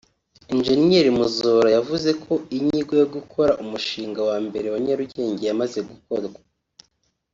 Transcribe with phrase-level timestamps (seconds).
[0.51, 0.65] Eng
[1.17, 6.39] Muzola yavuze ko inyigo yo gukora umushinga wa mbere wa Nyarugenge yamaze gukorwa